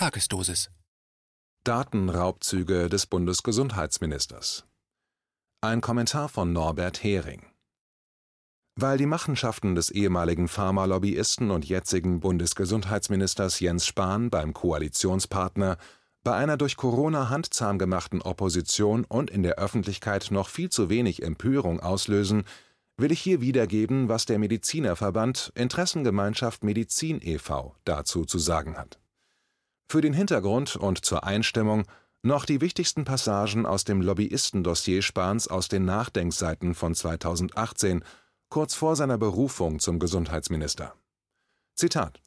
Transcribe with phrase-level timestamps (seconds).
[0.00, 0.70] Tagesdosis.
[1.62, 4.64] Datenraubzüge des Bundesgesundheitsministers.
[5.60, 7.44] Ein Kommentar von Norbert Hering.
[8.76, 15.76] Weil die Machenschaften des ehemaligen Pharmalobbyisten und jetzigen Bundesgesundheitsministers Jens Spahn beim Koalitionspartner
[16.24, 21.22] bei einer durch Corona handzahm gemachten Opposition und in der Öffentlichkeit noch viel zu wenig
[21.22, 22.44] Empörung auslösen,
[22.96, 27.76] will ich hier wiedergeben, was der Medizinerverband Interessengemeinschaft Medizin e.V.
[27.84, 28.98] dazu zu sagen hat.
[29.90, 31.82] Für den Hintergrund und zur Einstimmung
[32.22, 38.04] noch die wichtigsten Passagen aus dem Lobbyistendossier Spahns aus den Nachdenkseiten von 2018,
[38.50, 40.94] kurz vor seiner Berufung zum Gesundheitsminister.
[41.74, 42.20] Zitat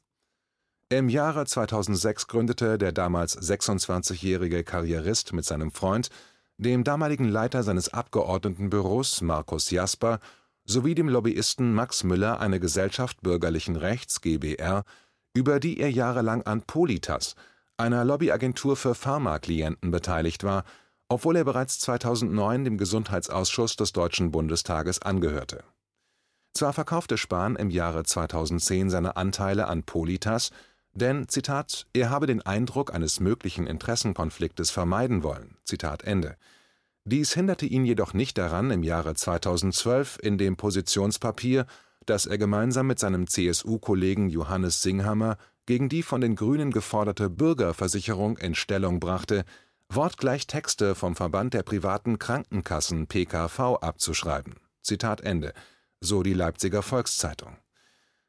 [0.90, 6.10] Im Jahre 2006 gründete der damals 26-jährige Karrierist mit seinem Freund,
[6.58, 10.20] dem damaligen Leiter seines Abgeordnetenbüros Markus Jasper
[10.66, 14.84] sowie dem Lobbyisten Max Müller eine Gesellschaft bürgerlichen Rechts GbR,
[15.32, 17.34] über die er jahrelang an Politas,
[17.76, 20.64] einer Lobbyagentur für Pharmaklienten, beteiligt war,
[21.08, 25.64] obwohl er bereits 2009 dem Gesundheitsausschuss des Deutschen Bundestages angehörte.
[26.54, 30.50] Zwar verkaufte Spahn im Jahre 2010 seine Anteile an Politas,
[30.92, 35.56] denn Zitat, er habe den Eindruck eines möglichen Interessenkonfliktes vermeiden wollen.
[35.64, 36.36] Zitat Ende.
[37.04, 41.66] Dies hinderte ihn jedoch nicht daran, im Jahre 2012 in dem Positionspapier,
[42.06, 48.36] das er gemeinsam mit seinem CSU-Kollegen Johannes Singhammer gegen die von den Grünen geforderte Bürgerversicherung
[48.38, 49.44] in Stellung brachte,
[49.88, 54.54] wortgleich Texte vom Verband der privaten Krankenkassen PKV abzuschreiben.
[54.82, 55.52] Zitat Ende,
[56.00, 57.56] so die Leipziger Volkszeitung.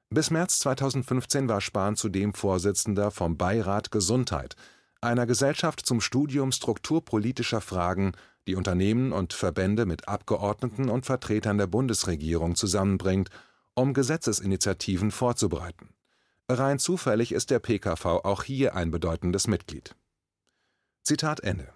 [0.10, 4.56] Bis März 2015 war Spahn zudem Vorsitzender vom Beirat Gesundheit,
[5.02, 8.14] einer Gesellschaft zum Studium strukturpolitischer Fragen
[8.48, 13.30] die Unternehmen und Verbände mit Abgeordneten und Vertretern der Bundesregierung zusammenbringt,
[13.74, 15.95] um Gesetzesinitiativen vorzubereiten.
[16.48, 19.96] Rein zufällig ist der PKV auch hier ein bedeutendes Mitglied.
[21.04, 21.74] Zitat Ende.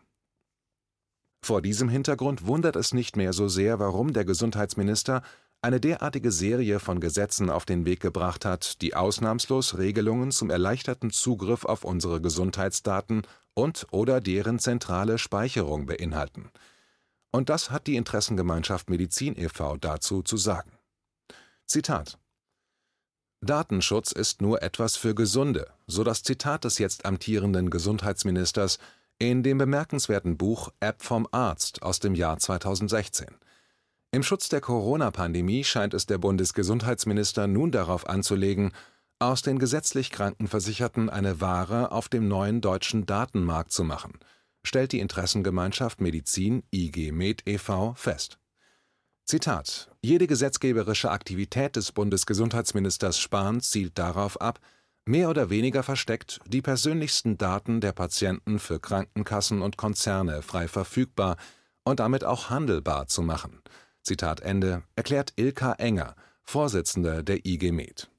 [1.43, 5.23] Vor diesem Hintergrund wundert es nicht mehr so sehr, warum der Gesundheitsminister
[5.61, 11.09] eine derartige Serie von Gesetzen auf den Weg gebracht hat, die ausnahmslos Regelungen zum erleichterten
[11.09, 13.23] Zugriff auf unsere Gesundheitsdaten
[13.55, 16.51] und/oder deren zentrale Speicherung beinhalten.
[17.31, 19.77] Und das hat die Interessengemeinschaft Medizin e.V.
[19.77, 20.71] dazu zu sagen.
[21.65, 22.19] Zitat
[23.41, 28.79] Datenschutz ist nur etwas für Gesunde, so das Zitat des jetzt amtierenden Gesundheitsministers
[29.17, 33.27] in dem bemerkenswerten Buch App vom Arzt aus dem Jahr 2016.
[34.11, 38.71] Im Schutz der Corona-Pandemie scheint es der Bundesgesundheitsminister nun darauf anzulegen,
[39.19, 44.13] aus den gesetzlich Krankenversicherten eine Ware auf dem neuen deutschen Datenmarkt zu machen,
[44.63, 47.93] stellt die Interessengemeinschaft Medizin IG Med e.V.
[47.95, 48.38] fest.
[49.29, 54.59] Zitat: Jede gesetzgeberische Aktivität des Bundesgesundheitsministers Spahn zielt darauf ab,
[55.05, 61.37] mehr oder weniger versteckt die persönlichsten Daten der Patienten für Krankenkassen und Konzerne frei verfügbar
[61.83, 63.61] und damit auch handelbar zu machen
[64.01, 68.09] Zitat Ende, erklärt Ilka Enger, Vorsitzende der IG Med.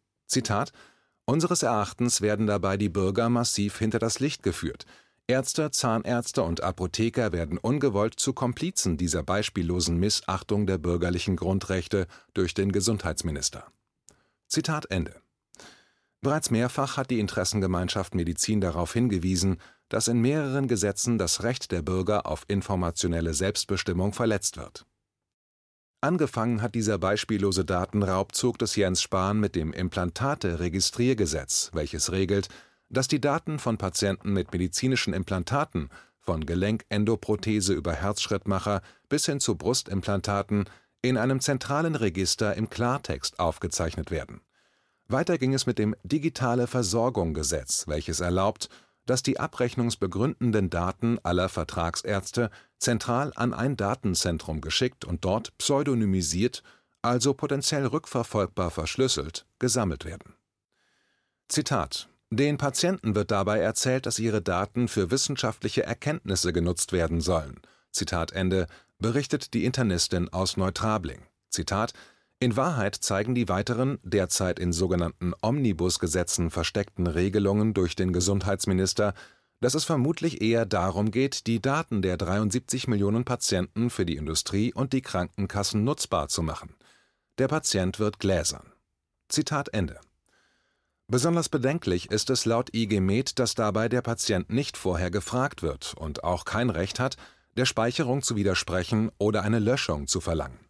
[1.25, 4.87] Unseres Erachtens werden dabei die Bürger massiv hinter das Licht geführt.
[5.31, 12.53] Ärzte, Zahnärzte und Apotheker werden ungewollt zu Komplizen dieser beispiellosen Missachtung der bürgerlichen Grundrechte durch
[12.53, 13.71] den Gesundheitsminister.
[14.49, 15.23] Zitat Ende.
[16.21, 19.59] Bereits mehrfach hat die Interessengemeinschaft Medizin darauf hingewiesen,
[19.89, 24.85] dass in mehreren Gesetzen das Recht der Bürger auf informationelle Selbstbestimmung verletzt wird
[26.03, 32.49] Angefangen hat dieser beispiellose Datenraubzug des Jens Spahn mit dem Implantate-Registriergesetz, welches regelt,
[32.91, 39.57] dass die Daten von Patienten mit medizinischen Implantaten von Gelenkendoprothese über Herzschrittmacher bis hin zu
[39.57, 40.69] Brustimplantaten
[41.01, 44.43] in einem zentralen Register im Klartext aufgezeichnet werden.
[45.09, 48.69] Weiter ging es mit dem Digitale Versorgung Gesetz, welches erlaubt
[49.07, 56.63] dass die abrechnungsbegründenden Daten aller Vertragsärzte zentral an ein Datenzentrum geschickt und dort pseudonymisiert,
[57.03, 60.35] also potenziell rückverfolgbar verschlüsselt, gesammelt werden.
[61.49, 67.61] Zitat Den Patienten wird dabei erzählt, dass ihre Daten für wissenschaftliche Erkenntnisse genutzt werden sollen.
[67.91, 68.69] Zitat Ende,
[69.01, 71.23] berichtet die Internistin aus Neutrabling.
[71.49, 71.93] Zitat
[72.43, 79.13] in Wahrheit zeigen die weiteren, derzeit in sogenannten Omnibus-Gesetzen versteckten Regelungen durch den Gesundheitsminister,
[79.61, 84.73] dass es vermutlich eher darum geht, die Daten der 73 Millionen Patienten für die Industrie
[84.73, 86.77] und die Krankenkassen nutzbar zu machen.
[87.37, 88.73] Der Patient wird gläsern.
[89.29, 90.01] Zitat Ende.
[91.11, 95.93] Besonders bedenklich ist es laut IG Med, dass dabei der Patient nicht vorher gefragt wird
[95.95, 97.17] und auch kein Recht hat,
[97.57, 100.61] der Speicherung zu widersprechen oder eine Löschung zu verlangen.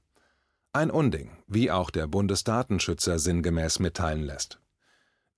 [0.72, 4.60] Ein Unding, wie auch der Bundesdatenschützer sinngemäß mitteilen lässt.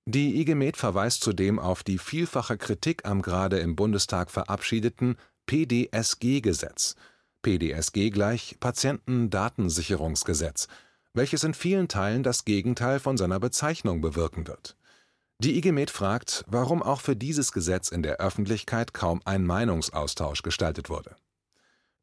[0.04, 5.16] Die IG Med verweist zudem auf die vielfache Kritik am gerade im Bundestag verabschiedeten
[5.46, 6.94] PDSG-Gesetz
[7.42, 10.68] (PDSG gleich Patientendatensicherungsgesetz),
[11.12, 14.76] welches in vielen Teilen das Gegenteil von seiner Bezeichnung bewirken wird.
[15.42, 20.42] Die IG Med fragt, warum auch für dieses Gesetz in der Öffentlichkeit kaum ein Meinungsaustausch
[20.42, 21.16] gestaltet wurde.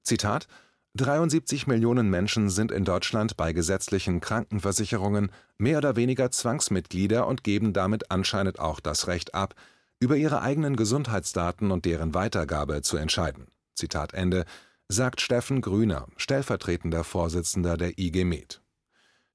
[0.03, 0.49] Zitat
[0.95, 7.71] 73 Millionen Menschen sind in Deutschland bei gesetzlichen Krankenversicherungen mehr oder weniger Zwangsmitglieder und geben
[7.71, 9.55] damit anscheinend auch das Recht ab,
[10.01, 13.47] über ihre eigenen Gesundheitsdaten und deren Weitergabe zu entscheiden.
[13.73, 14.43] Zitat Ende,
[14.89, 18.61] sagt Steffen Grüner, stellvertretender Vorsitzender der IG Med.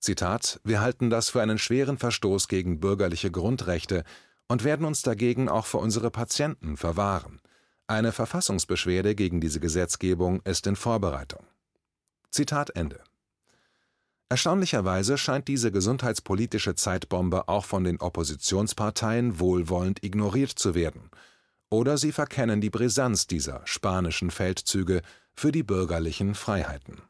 [0.05, 4.05] Zitat: Wir halten das für einen schweren Verstoß gegen bürgerliche Grundrechte
[4.49, 7.41] und werden uns dagegen auch für unsere Patienten verwahren.
[7.87, 11.47] Eine Verfassungsbeschwerde gegen diese Gesetzgebung ist in Vorbereitung.
[12.31, 13.01] Zitat Ende.
[14.29, 21.11] Erstaunlicherweise scheint diese gesundheitspolitische Zeitbombe auch von den Oppositionsparteien wohlwollend ignoriert zu werden.
[21.71, 25.01] Oder sie verkennen die Brisanz dieser spanischen Feldzüge
[25.35, 27.01] für die bürgerlichen Freiheiten